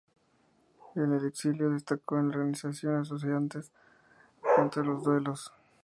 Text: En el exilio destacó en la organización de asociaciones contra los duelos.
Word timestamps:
En 0.95 1.13
el 1.13 1.27
exilio 1.27 1.69
destacó 1.69 2.17
en 2.17 2.29
la 2.29 2.37
organización 2.37 2.95
de 2.95 3.01
asociaciones 3.01 3.71
contra 4.55 4.81
los 4.83 5.03
duelos. 5.03 5.53